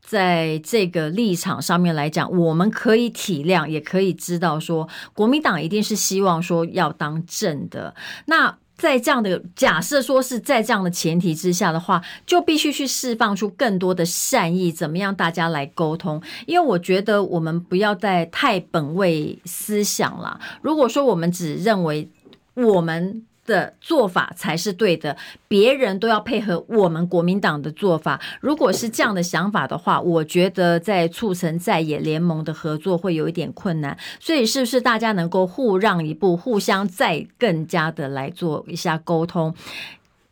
[0.00, 7.94] 在这个立场上面来讲，我们可以体谅，也可以知道说，国民党一定是希望说要当正的。
[8.26, 8.58] 那。
[8.76, 16.22] 在这样的假设说是在这样的前提之下的话，就必须去释放出更多的善意，怎么样大家来沟通？
[16.46, 20.40] 因为我觉得我们不要再太本位思想了。
[20.62, 22.08] 如果说我们只认为
[22.54, 23.24] 我们。
[23.46, 25.16] 的做法才是对的，
[25.48, 28.20] 别人都要配合我们国民党的做法。
[28.40, 33.96] 如果是这样的想法的话，我觉得在促成在野联盟的合作会有一点困难。
[34.20, 39.54] 所以，是不是大家能够互让一步，互相再更加的来做一下沟通？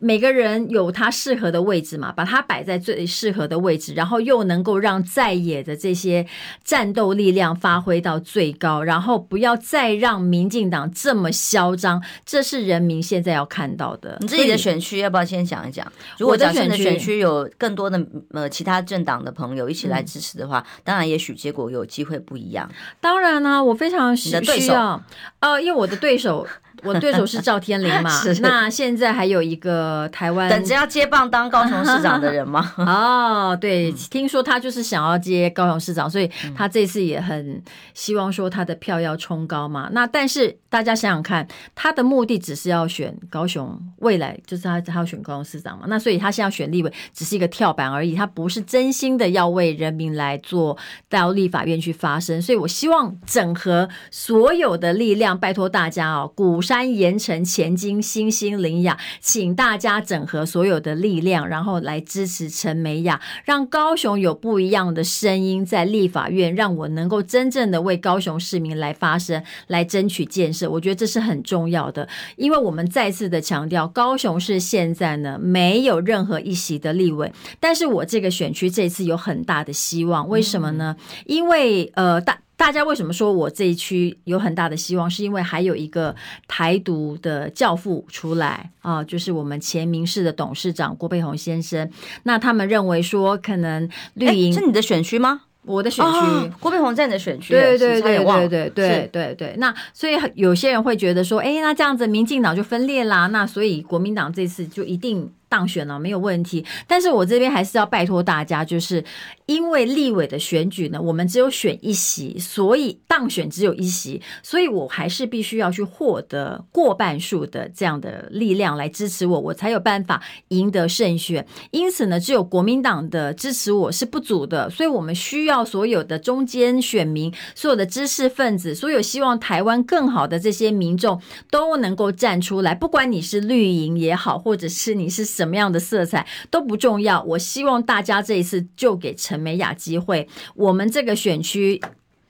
[0.05, 6.27] 每个人有他适合的位置嘛，把他摆在最适合的位置，然后又能够让在野的这些
[6.63, 14.19] 战斗力量发挥到最高，然后不要再让民进党这么嚣张，这是人民现在要看到的。
[14.21, 15.91] 你自己的选区要不要先讲一讲？
[16.19, 22.71] 如果假设的选区有更多的呃其他政党的朋友一起来支持的话，嗯、当然也许结果有机会不一样。
[23.01, 24.31] 当然呢、啊，我非常需
[24.69, 25.03] 要，
[25.41, 26.47] 呃，因为我的对手。
[26.85, 32.73] 我对手是赵天林嘛， 是那现在还有一个台湾等着要接棒当高雄市长的人吗？
[32.79, 37.63] 哦，对，听说他就是想要接高雄市长，所以他这次也很
[37.95, 39.89] 希望说他的票要冲高嘛。
[39.93, 45.87] 那但是大家想想看，他的目的只是要选高雄，未来就是他他要选高雄市长嘛。
[45.89, 50.77] 那所以他现在要选立委只是一个跳板而已，他不是真心的要为人民来做
[51.09, 52.43] 到立法院去发声。
[52.43, 56.74] 所以我希望整合所有的力量，拜托大家哦，鼓山。
[56.75, 70.69] 山盐城前金新兴林雅，请大家整合所有的力量，然后来支持陈美雅，让高雄有不一样的声音在立法院，让我能够真正的为高雄市民来发声，来争取建设。
[70.69, 80.97] 我觉得这是很重要的，因为我们再次的强调，高雄市现在呢没有任何一席的立委，但是我这个选区这次有很大的希望，为什么呢？
[81.27, 82.41] 因为呃大。
[82.65, 85.11] 大家为什么说我这一区有很大的希望？
[85.11, 86.17] 是因为还有一个
[86.49, 91.91] 台独的教父出来啊，就是我们前民视的董事长郭佩宏先生。
[92.23, 95.43] 那他们认为说，可能绿营是你的选区吗？
[95.67, 99.55] 我的选区，哦，郭佩宏在你的选区，对对对对对对对对对。
[99.59, 103.27] 那所以有些人会觉得说，哎，那这样子民进党就分裂啦。
[103.27, 105.31] 那所以国民党这次就一定。
[105.47, 109.05] 当选了没有问题，但是我这边还是要拜托大家，就是
[109.47, 121.47] 因为立委的选举呢，我们只有选一席，所以当选只有一席，所以我还是必须要去获得过半数的这样的力量来支持我，我才有办法赢得胜选。
[121.71, 135.45] 因此呢，只有国民党的支持我是不足的，所以我们需要所有的中间选民、所有的知识分子、所有希望台湾更好的这些民众都能够站出来，不管你是绿营也好，或者是你是什。
[135.45, 140.29] 么样的色彩都不重要，我希望大家这一次就给陈美雅机会。
[140.55, 141.81] 我们这个选区，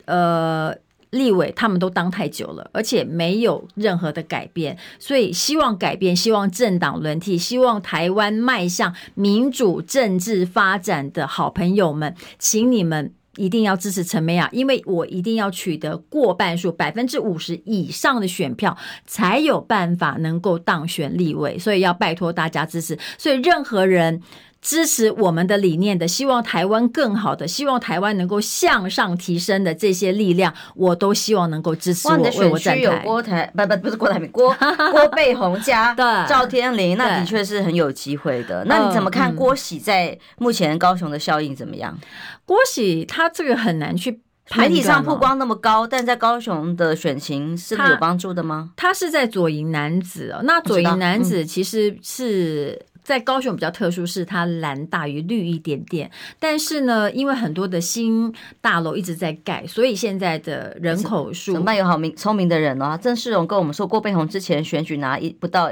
[0.05, 0.75] 呃，
[1.11, 13.13] 立委他们都当太久了，而且没有任何的改变，所以希望改变，希望政党轮替，希望台湾迈向民主政治发展的好朋友们，请你们。
[13.37, 21.59] 一定要支持陈美雅，因为我一定要取得过半数，百分之五十以上的选票，才有办法能够当选立委。
[21.59, 22.97] 所以要拜托大家支持。
[23.19, 24.23] 所以任何人
[24.65, 32.15] 支持我们的理念的，希望台湾更好的，希望台湾能够向上提升的这些力量，我都希望能够支持我。
[32.15, 32.81] 我的选区。
[32.81, 34.57] 有郭台不不不是郭台铭，郭
[34.91, 35.95] 郭背鸿加
[36.27, 38.65] 赵天麟，那的确是很有机会的。
[38.65, 41.99] 那你怎么看郭喜在目前高雄的效应怎么样？
[42.47, 44.23] 郭喜他这个很难去
[44.57, 48.71] 媒体上曝光那么高，但在高雄的选情是有帮助的吗？
[48.77, 56.11] 他，他是在左营男子哦，那左营男子其实是在高雄比较特殊，是它蓝大于绿一点点。
[56.41, 61.77] 但是呢，因为很多的新大楼一直在盖，所以现在的人口数怎么办？
[61.77, 65.71] 有好明聪明的人哦，郑世荣跟我们说，郭背鸿之前选举拿一不到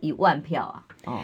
[0.00, 1.20] 一万票啊，哦。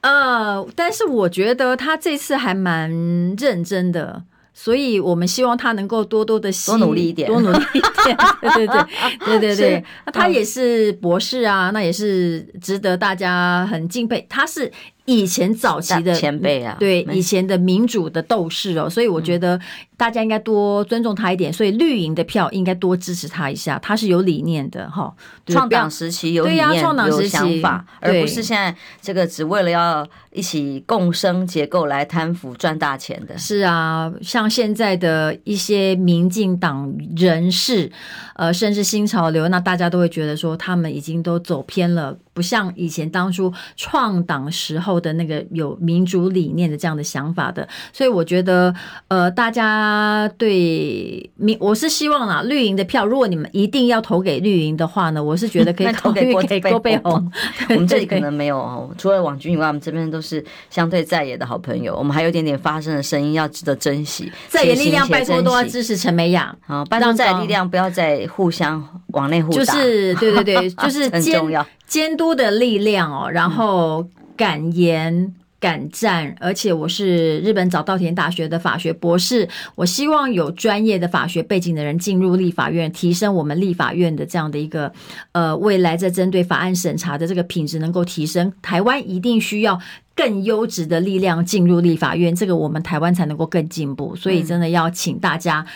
[0.00, 2.90] 呃，但是我觉得他这次还蛮
[3.36, 4.24] 认真的，
[4.62, 8.16] 所以我们希望他能够多多的多努力一点，多努力一点。
[8.42, 8.84] 对对对
[9.24, 14.26] 对对对，那他也是博士啊，那也是值得大家很敬佩。
[14.28, 14.70] 他是。
[15.06, 19.58] 以前早期的前辈啊，对以前的民主的斗士哦，所以我觉得
[20.00, 21.52] 大家应该多尊重他一点。
[21.52, 25.14] 所以绿营的票应该多支持他一下，他是有理念的哈。
[25.44, 33.36] 创党时期有理念、创党时期有想法，而不是现在这个只为了要一起共生结构来贪腐赚大钱的。
[33.36, 37.92] 是啊，像现在的一些民进党人士，
[38.36, 42.16] 呃，甚至新潮流，那大家都会觉得说他们已经都走偏了。
[42.32, 48.72] 不像以前当初创党时候的那个有民主理念的这样的想法的，所以我觉得，
[49.08, 49.89] 呃，大家
[50.36, 57.30] 对民，我是希望啊，绿营的票，如果你们一定要投给绿营的话呢，我是觉得可以 投给郭背红。
[57.70, 64.30] 我们这里可能没有哦，除了网军以外，我们这边都是相对在野的好朋友，我们还有一点点发声的声音，要值得珍惜。
[64.48, 71.66] 在野力量拜托都要支持陈美雅，好，拜托在野力量不要再互相往内互打，就是对对对，就是 很重要。
[71.86, 84.90] 监督的力量哦，然后敢言敢战，而且我是日本早稻田大学的法学博士，我希望有专业的法学背景的人进入立法院，提升我们立法院的这样的一个
[85.32, 88.50] 呃未来在针对法案审查的这个品质能够提升。
[88.62, 89.78] 台湾一定需要
[90.16, 94.16] 更优质的力量进入立法院，这个我们台湾才能够更进步。
[94.16, 95.66] 所以真的要请大家。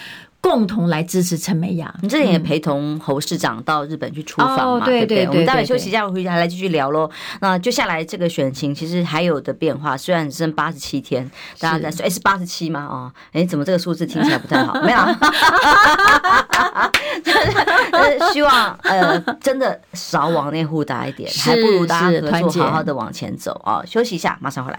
[0.45, 1.93] 共同来支持陈美雅。
[2.03, 4.65] 你之前也陪同侯市长到日本去出访嘛？
[4.65, 7.11] 哦、对对对，我们待会休息一下，回来来继续聊喽。
[7.41, 11.29] 那接下来这个选情其实还有的变化，虽然只剩八十七天，
[11.59, 12.85] 大家在说，哎，是八十七吗？
[12.85, 14.75] 哦，哎，怎么这个数字听起来不太好？
[14.85, 14.99] 没有，
[17.25, 23.85] 就是希望呃，真的少往内互打一点，还不如大家合作，好好的往前走啊、哦！
[23.87, 24.79] 休息一下，马上回来。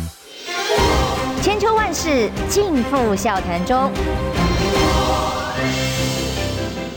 [1.41, 3.91] 千秋万世尽付笑谈中，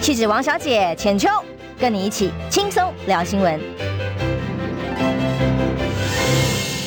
[0.00, 1.28] 气质王小姐浅秋，
[1.78, 3.58] 跟你一起轻松聊新闻。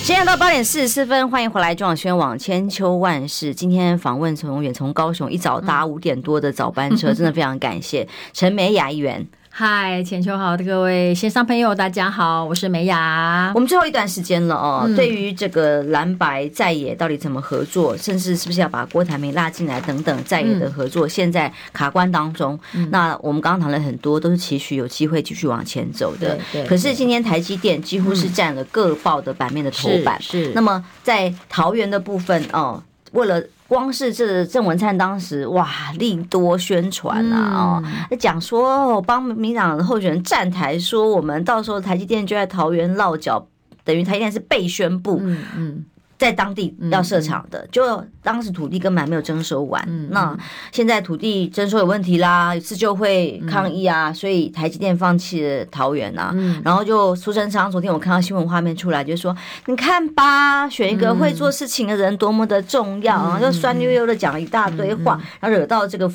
[0.03, 3.53] 时间到八点四十四分，欢迎回来中广宣网千秋万世。
[3.53, 9.28] 今天访问从远从高雄一早搭五点多的早班车，真的非常感谢陈美雅议员。
[9.60, 13.51] 嗨，浅秋好的各位线上朋友，大家好，我是美雅。
[13.55, 22.60] 我们最后一段时间了哦，嗯、对于这个蓝白在野到底怎么合作，甚至是不是要把郭台铭拉进来等等在野的合作，嗯、现在卡关当中。
[22.76, 26.38] 嗯、那我们刚刚谈了很多，都是期许有机会继续往前走的。
[26.53, 26.64] 对。
[26.68, 30.22] 可是今天台积电几乎是占了各报的版面的头版。
[30.22, 30.45] 是。
[30.45, 32.84] 是那么在桃园的部分哦，
[33.18, 33.43] 为了。
[33.70, 35.68] 光是这郑文灿当时哇，
[35.99, 43.45] 力多宣传啊，哦，讲说帮民党的候选人站台，说我们到时候台积电就在桃园落脚，
[43.84, 45.20] 等于台积电是被宣布。
[45.22, 45.86] 嗯嗯。
[46.18, 49.84] 在当地要设厂的，嗯、就当时土地根本还没有征收完。
[49.88, 50.36] 嗯、那
[50.72, 56.32] 现在土地征收有问题啦，有次就会抗议啊，嗯、所以台积电放弃了桃园啊。
[56.34, 59.36] 嗯、然后就苏贞昌，昨天我看到新闻画面出来，就说
[59.68, 66.11] 你看吧，选一个会做事情的人多么的重要，然后就酸溜溜的讲了一大堆话，然后惹到这个。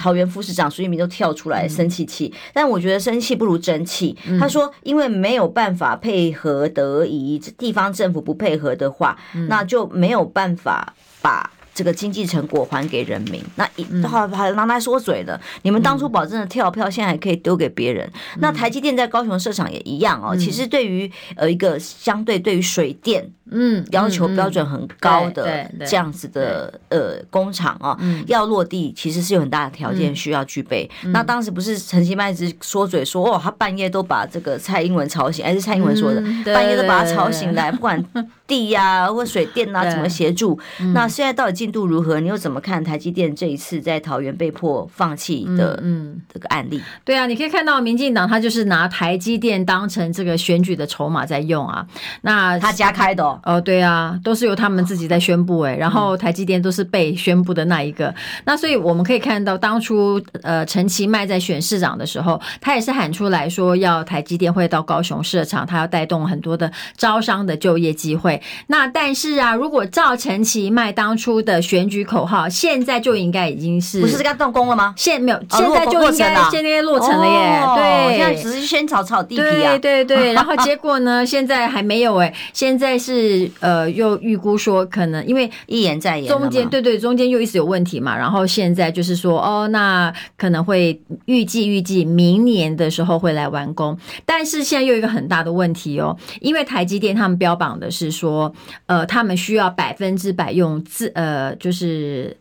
[0.00, 4.16] 桃园副市长苏玉明都跳出来生气气，但我觉得生气不如争气。
[4.40, 11.50] 他说，因为没有办法配合得宜，地方政府不配合的话，那就没有办法把。
[11.72, 15.40] 这个经济成果还给人民，那一还还拿来说嘴了。
[15.62, 18.10] 你们当初保证的跳票，现在还可以丢给别人。
[18.38, 20.36] 那台积电在高雄设厂也一样哦。
[20.36, 30.88] 其实对于呃一个相对对于水电嗯要求标准很高的这样子的呃工厂哦，要落地其实是有很大的条件需要具备。
[31.06, 36.22] 那当时不是陈其迈一直说嘴说哦，他半夜都把这个蔡英文吵醒，还是蔡英文说的，
[36.54, 38.04] 半夜都把他吵醒来，不管
[38.46, 40.58] 地呀或水电啊 怎么协助。
[40.94, 42.20] 那现在到底进度如何？
[42.20, 46.80] 你又怎么看台积电这一次在桃园被迫放弃的嗯这个案例？
[47.04, 51.86] 对啊，你可以看到民进党他就是拿台积电当成这个选举的筹码在用啊。
[52.22, 58.14] 那他家开的哦，哦对啊，都是由他们自己在宣布哎，然后台积电都是被宣布的那一个。
[58.44, 68.40] 那所以我们可以看到，当初呃陈其迈在选市长的时候，他也是喊出来说要台积电会到高雄设厂，他要带动很多的招商的就业机会。
[68.68, 74.94] 那但是啊，如果照陈其迈当初的选举口号，现在就应该已经是不是该动工了吗？
[74.96, 77.62] 现没有，现在就应该现在落成了耶。
[77.76, 79.76] 对，现在只是先炒炒地皮啊。
[79.78, 81.24] 对对对，然后结果呢？
[81.30, 83.29] 现在还没有哎，现在是
[83.60, 88.16] 呃，又预估说可能因为一言再言，中间对对，中间又一直有问题嘛。
[88.16, 98.52] 然后现在就是说哦，那可能会预计预计明年的时候会来完工，但是现在又有一个很大的问题哦，因为台积电他们标榜的是说，
[98.86, 101.50] 呃，他们需要百分之百用自呃。
[101.60, 102.34] 就是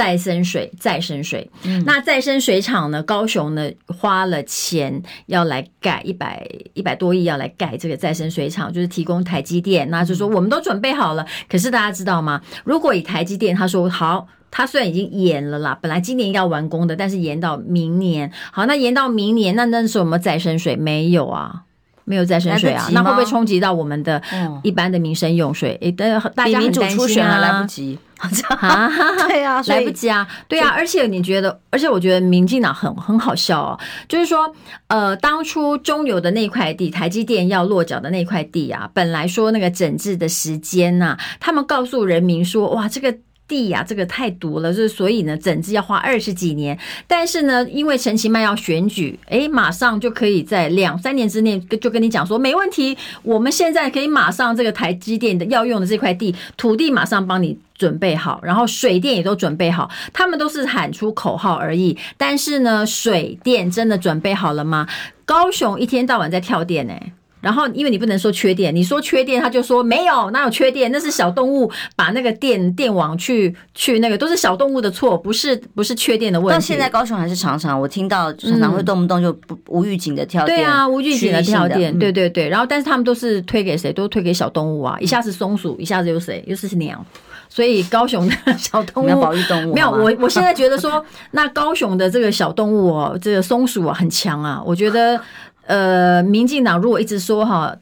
[0.00, 1.50] 再生水，再生水。
[1.64, 3.02] 嗯、那再生水厂呢？
[3.02, 6.42] 高雄呢花了钱要来盖一百
[6.72, 9.90] 一百多亿，要来盖这个再生水厂，就是提供台积电。
[9.90, 11.26] 那就说我们都准备好了。
[11.50, 12.40] 可是大家知道吗？
[12.64, 18.32] 如果以台积电，他说好，他虽然已经延了啦，本来今年要完工的，但是延到明年。
[18.52, 20.76] 好，那延到明年，那那时候有没有再生水？
[20.76, 21.64] 没有啊。
[22.04, 24.20] 没有再生水啊，那会不会冲击到我们的
[24.62, 25.78] 一般的民生用水？
[25.80, 26.32] 诶，大家很
[26.72, 27.98] 担心啊，来不及。
[28.60, 28.90] 啊，
[29.28, 34.54] 对啊， 来不及啊，对啊，而且你觉得，而且我觉得民进党很很好笑哦，就是说，
[34.88, 43.16] 呃，当初中油的那块地，台积电要落脚的那块地啊，本来说那个整治的时间呐，他们告诉人民说，哇，这个。
[43.50, 46.78] 地呀、这个太毒了，就是所以呢，整治要花二十几年。
[47.08, 61.98] 但是呢，因为陈其迈要选举，哎，马上就可以在两三年之内就跟你讲说没问题，我们现在可以马上这个台积电的要用的这块地土地马上帮你准备好，然后水电也都准备好，他们都是喊出口号而已。
[62.16, 64.86] 但是呢，水电真的准备好了吗？
[65.24, 66.94] 高雄一天到晚在跳电呢、
[67.40, 70.92] 然后，因为你不能说缺电，你说缺电，他就说没有，哪有缺电？
[70.92, 76.54] 那是小动物把那个电电网去去那个，都是小动物的错，不是不是缺电的问题。
[76.54, 80.58] 到现在高雄还是常常我听到常常会动不动就不无预警的跳电。
[80.58, 82.48] 对啊，无预警的跳电，对对对。
[82.48, 83.92] 然后，但是他们都是推给谁？
[83.92, 84.96] 都推给小动物啊！
[85.00, 86.44] 一下子松鼠，一下子又谁？
[86.46, 87.04] 又是鸟。
[87.48, 89.74] 所以高雄的小动物 要保育动物。
[89.74, 95.20] 没有，我我现在觉得说，那高雄的这个小动物哦，这个松鼠啊很强啊，我觉得。
[95.66, 97.76] 呃，民进党如果一直说哈，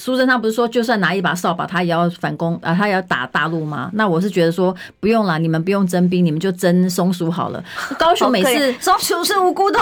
[0.00, 3.90] 苏贞昌不是说就算拿一把扫把，他也要反攻啊，他也要打大陆吗？
[3.92, 7.62] 那我是觉得说不用了，你们不用征兵，你们就征松鼠好了。
[7.98, 9.78] 高雄每次 松鼠是无辜的，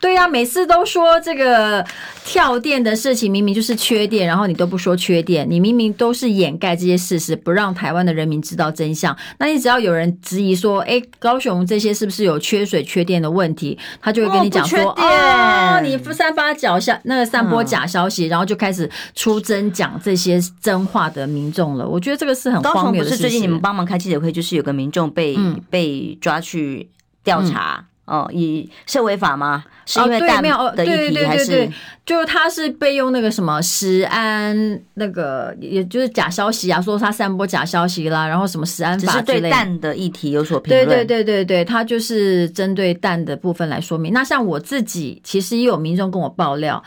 [0.00, 1.84] 对呀、啊，每次都说这个
[2.24, 9.14] 跳电的事情，明明就是缺电，然后你都不说缺电，你明明都是掩盖这些事实，不让台湾的人民知道真相。
[9.36, 21.88] 那你只要有人质疑说，哎，高雄这些是不是有缺水、缺电的问题，他就会跟你讲说，哦，哦，你散发假消那个散播假消息，嗯、然后就开始出征讲这些真话的民众了。
[21.88, 23.16] 我觉得这个是很荒谬的事。
[23.16, 26.88] 不是最近你们帮忙开记者会，就是有个民众被、嗯、被抓去
[27.22, 27.78] 调查。
[27.80, 29.64] 嗯哦，以涉违法吗？
[29.86, 31.66] 是因为弹的议题还是？
[32.04, 34.54] 就是他是被用那个什么食安
[34.92, 39.48] 那个，也就是假消息啊，说他散播假消息啦，然后什么食安法之类的。
[39.48, 40.86] 对弹的议题有所评论。
[40.86, 44.12] 对对对对对，他就是针对弹的部分来说明。
[44.12, 46.84] 那像我自己，其实也有民众跟我爆料，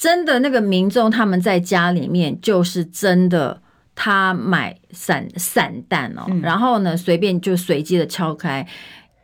[0.00, 3.60] 真的那个民众他们在家里面就是真的，
[3.94, 8.66] 他买散散弹哦，嗯、然后呢随便就随机的敲开。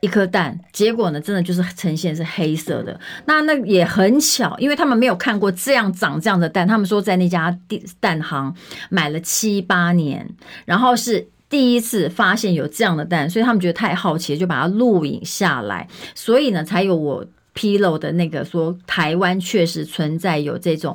[0.03, 3.01] 一颗蛋，结果呢，真的就是呈现是黑色的。
[3.25, 6.69] 那那也很巧，因为他们没有看过这样长这样的蛋。
[6.69, 7.59] 他们说在那家
[7.99, 8.55] 蛋行
[8.91, 10.29] 买了七八年，
[10.67, 15.89] 然后是第一次发现有这样的蛋，所以他们觉得太好奇，就把它录影下来。
[16.15, 17.27] 所以呢，才有我
[17.57, 20.95] 披露的那个说台湾确实存在有这种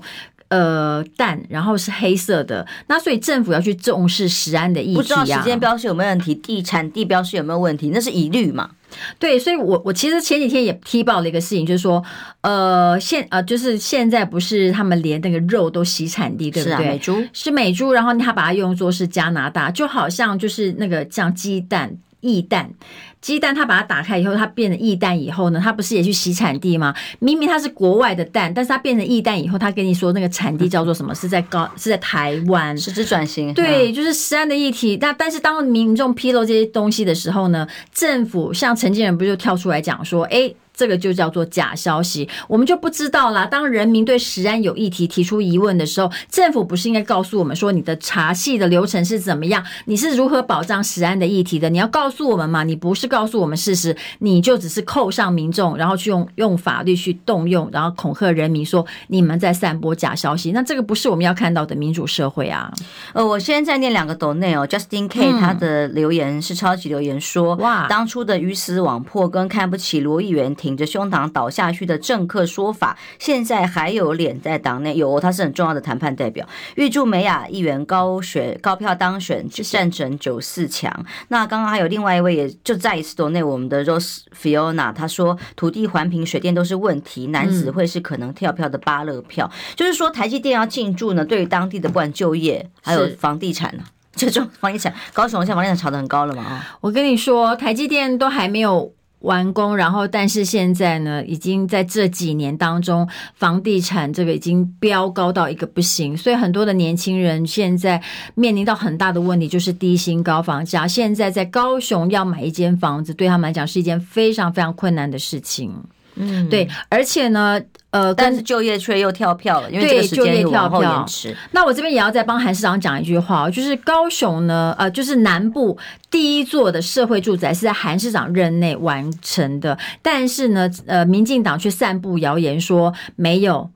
[0.49, 2.65] 呃蛋，然后是黑色的。
[2.87, 4.95] 那所以政府要去重视食安的意题啊。
[4.95, 7.89] 不知道时间标示有没有问题，地产地标示有没有问题？
[7.91, 8.69] 那是疑虑嘛？
[9.17, 12.03] 对，所以我，我我其实前几天也踢爆了一个事情，就是说，
[12.41, 16.75] 呃，现呃，就是现在不是他们连那个肉都洗产地，对不对？
[16.75, 21.97] 是啊，美猪是美猪，然后他把它用作是加拿大，就好像就是那个像鸡蛋。
[22.21, 22.71] 液蛋，
[23.19, 26.95] 鸡蛋，它把它打开以后，它变成液蛋以后呢，它不是也去洗产地吗？
[27.19, 31.13] 明明它是国外的蛋，但是它变成液蛋以后，它跟你说那个产地叫做什么？
[31.13, 33.53] 是在高，是在台湾，实质转型。
[33.53, 34.97] 对，就是食安的议题。
[35.01, 40.53] 那但是当民众披露这些东西的时候呢，政府像陈建仁不就跳出来讲说，哎。
[40.81, 43.45] 这个就叫做假消息，我们就不知道啦。
[43.45, 49.63] 当人民对食安有议题提出疑问的时候，政府不是应该告诉我们说你的查系的流程是怎么样？
[49.85, 51.69] 你是如何保障食安的议题的？
[51.69, 52.63] 你要告诉我们嘛？
[52.63, 60.51] 你不是告诉我们事实，你就只是扣上民众，然后去用用法律去动用，然后恐吓人民说你们在散播假消息。
[60.51, 62.73] 那这个不是我们要看到的民主社会啊！
[63.13, 76.47] 呃，我现在在念两个抖内哦，Justin K 他的留言是超级留言说，哇，当初的鱼死网破跟看不起罗议员挺着胸膛倒下去的政客说法，现在还有脸在党内有，他是很重要的谈判代表。
[76.75, 81.05] 预祝美雅议员高选高票当选，战成九四强。
[81.29, 89.49] 那刚刚还有另外一位，也就再一次斗内我们的 Rose Fiona，他说土地环评、水电都是问题，男子会是可能跳票的巴勒票。
[89.53, 93.83] 嗯、就是说台积电要进驻呢，对于当地的不管就业还有房地产呢，
[94.15, 96.43] 这种房地产，高雄现在房地产炒得很高了嘛？
[96.43, 98.93] 啊，我跟你说，台积电都还没有。
[99.21, 108.01] 完工，然后但是现在呢，已经在这几年当中，房地产这个已经飙高到一个不行，所以很多的年轻人现在
[108.35, 110.87] 面临到很大的问题，就是低薪高房价。
[110.87, 115.71] 现在在高雄要买一间房子，对他们来讲是一件非常非常困难的事情。
[116.15, 117.59] 嗯，对，而且呢，
[117.89, 121.35] 呃，但是就业却又跳票了，因为这个时间又往后延迟。
[121.51, 125.77] 那我这边也要再帮韩市长讲一句话，就是高雄呢，呃，就是南部
[126.09, 133.69] 第一座的社会住宅是在韩市长任内完成的，但是呢，呃，民进党却散布谣言说没有。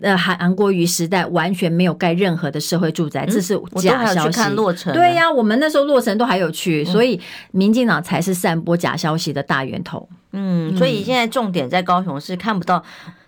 [0.00, 4.40] 呃，韩韩国瑜时代完全没有盖任何的社会住宅，这是假消息。
[4.94, 7.20] 对呀，我们那时候洛城都还有去，所以
[7.50, 10.08] 民进党才是散播假消息的大源头。
[10.32, 12.82] 嗯，所以现在重点在高雄是看不到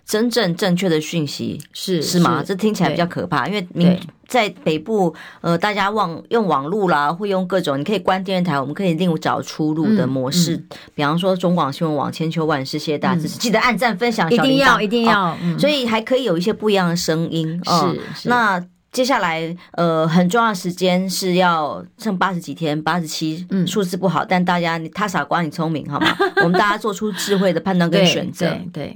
[0.05, 2.43] 真正正确的讯息，是是吗？
[2.45, 18.63] 这听起来比较可怕，因为民在北部，呃，大家网用网络啦，会用各种，你可以关电视台，我们可以另找出路的模式，嗯嗯、比方说中广新闻网千秋万世，谢谢大家支持，嗯、记得按赞分享，一定要一定要、嗯，所以还可以有一些不一样的声音，哦、是，是那。
[18.91, 26.07] 接下来，呃，很重要的时间是要剩八十几天，八十七，嗯，数字不好，但大家他傻瓜，你聪明，好吗？
[26.43, 28.53] 我们大家做出智慧的判断跟选择。
[28.73, 28.95] 对，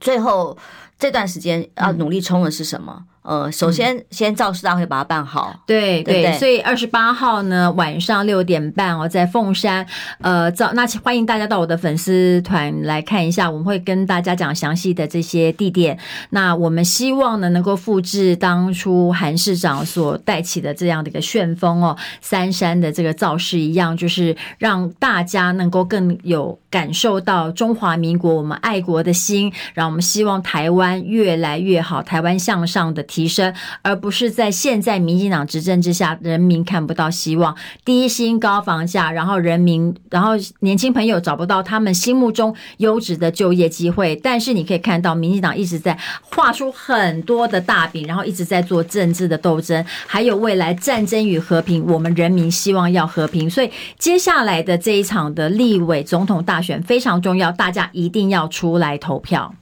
[0.00, 0.56] 最后
[0.98, 2.94] 这段时间要努力冲的是什么？
[2.98, 9.86] 嗯呃，首先、嗯、先造势大会把它办好，对对，对，对，所以二十八号呢晚上六点半哦，在凤山，
[10.20, 15.98] 呃，造那欢迎大家到我的粉丝团来看一下，我们会跟大家讲详细的这些地点。
[16.30, 33.02] 那我们希望呢能够复制当初韩市长所带起的这样的一个旋风哦，三山的这个造势一样，就是让大家能够更有感受到中华民国我们爱国的心，让我们希望台湾越来越好，台湾向上的。
[33.14, 37.54] 提升，而不是在现在民进党执政之下，人民看不到希望，
[37.84, 44.16] 低薪高房价，然后人民，然后年轻朋友找不到他们心目中优质的就业机会。
[44.16, 53.48] 但是你可以看到，民进党一直在画出很多的大饼，然后一直在做政治的斗争，还有未来战争与和平，我们人民希望要和平。
[53.48, 59.54] 所以接下来的这一场的立委总统大选非常重要，大家一定要出来投票。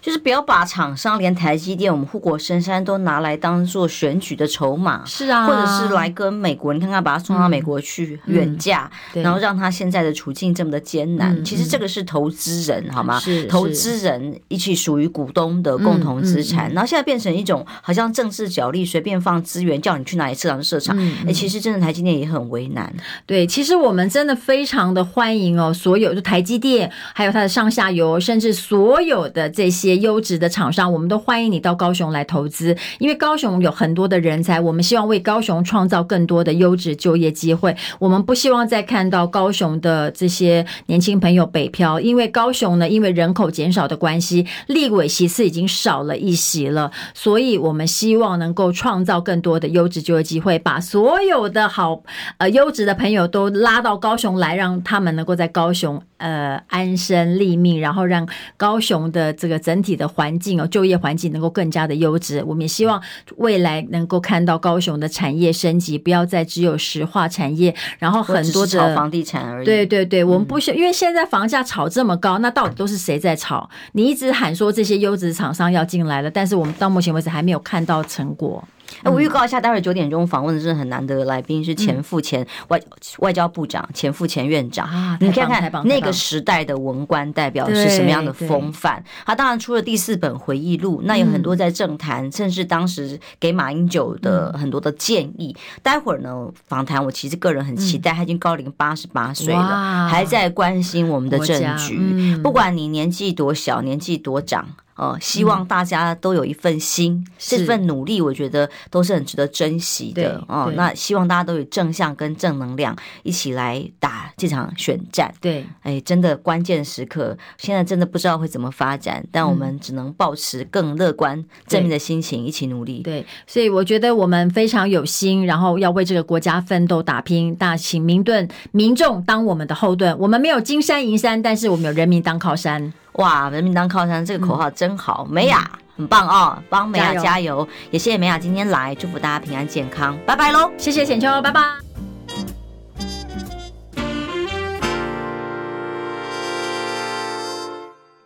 [0.00, 11.36] 就是不要把厂商连台积电、我们护国神山都拿来当做选举的筹码，是啊，或者是来跟美国，你看看把他送到美国去远嫁，然后让他现在的处境这么的艰难。
[11.36, 13.20] 嗯、其实这个是投资人、嗯、好吗？
[13.20, 20.98] 是投资人一起属于股东的共同资产，然后现在变成一种好像政治角力，随便放资源，叫你去哪里设厂就设厂。
[20.98, 22.90] 哎、嗯，其实真的台积电也很为难。
[23.26, 29.50] 对，其实我们真的非常的欢迎哦，所有就台积电，还有它的上下游，甚至所有的。
[29.60, 37.76] 这些优质的厂商，我们都欢迎你到高雄来投资，因为高雄有很多的人才，我们希望为高雄创造更多的优质就业机会。
[37.98, 52.02] 我们不希望再看到高雄的这些年轻朋友北漂，因为高雄呢，因为人口减少的关系，立委席次已经少了一席了，所以我们希望能够创造更多的优质就业机会，把所有的好
[52.38, 59.49] 呃优质的朋友都拉到高雄来，让他们能够在高雄呃安身立命，然后让高雄的这。
[59.50, 62.42] 个整体的环境哦，就业环境能够更加的优质。
[62.44, 63.02] 我们也希望
[63.36, 69.66] 未来能够看到高雄的产业升级，不要再只有石化产业，然后很多的炒房地产而已。
[69.66, 73.68] 对对对，我们不需，因为现在房价炒这么高，那到底都是谁在炒？
[73.92, 78.62] 你一直喊说这些优质厂商要进来了，但是我们到目前为止还没有看到成果。
[79.02, 82.80] 哎，我预告一下，待会儿九点钟访问的是很难得的来宾，是前副前外
[83.18, 85.16] 外交部长、前副前院长啊。
[85.20, 89.02] 你看看那个时代的文官代表是什么样的风范。
[89.24, 95.56] 他当然出了第四本回忆录，那有很多在政坛，甚至当时给马英九的很多的建议。
[95.82, 102.36] 待会儿呢，访谈我其实个人很期待，他已经高龄八十八岁了，还在关心我们的政局。
[102.42, 104.66] 不管你年纪多小，年纪多长。
[105.00, 110.72] 呃，希望大家都有一份心，嗯、这份努力，我觉得都是很值得珍惜的哦、呃。
[110.72, 115.32] 那希望大家都有正向跟正能量，一起来打这场选战。
[115.40, 123.00] 对，哎，真的关键时刻，现在真的不知道会怎么发展，但我们只能保持更乐观、正面的心情，一起努力。
[123.00, 127.56] 对，所以我觉得我们非常有心，然后要为这个国家奋斗打拼。
[127.58, 132.92] 那请明顿民众当我们的后盾，我们没有金山银山，但是我们有人民当靠山。
[133.20, 142.09] 哇，人民当靠山，这个口号真好，美雅很棒哦，帮美雅加油，也谢谢美雅今天来，祝福大家平安健康，拜拜喽，谢谢浅秋，拜拜。